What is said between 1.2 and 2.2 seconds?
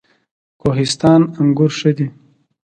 انګور ښه دي؟